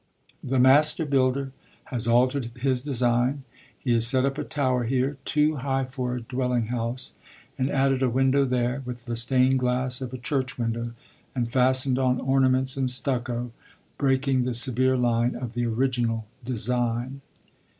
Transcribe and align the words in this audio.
The 0.43 0.57
master 0.57 1.05
builder 1.05 1.51
has 1.93 2.07
altered 2.07 2.45
his 2.57 2.81
design, 2.81 3.43
he 3.77 3.93
has 3.93 4.07
set 4.07 4.25
up 4.25 4.39
a 4.39 4.43
tower 4.43 4.85
here, 4.85 5.17
'too 5.25 5.57
high 5.57 5.85
for 5.85 6.15
a 6.15 6.21
dwelling 6.23 6.69
house,' 6.69 7.13
and 7.55 7.69
added 7.69 8.01
a 8.01 8.09
window 8.09 8.43
there, 8.43 8.81
with 8.83 9.05
the 9.05 9.15
stained 9.15 9.59
glass 9.59 10.01
of 10.01 10.11
a 10.11 10.17
church 10.17 10.57
window, 10.57 10.93
and 11.35 11.51
fastened 11.51 11.99
on 11.99 12.19
ornaments 12.19 12.77
in 12.77 12.87
stucco, 12.87 13.51
breaking 13.99 14.41
the 14.41 14.55
severe 14.55 14.97
line 14.97 15.35
of 15.35 15.53
the 15.53 15.67
original 15.67 16.25
design. 16.43 17.21